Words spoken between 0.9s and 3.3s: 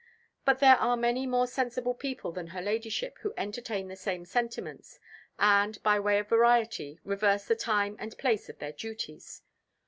many more sensible people than her Ladyship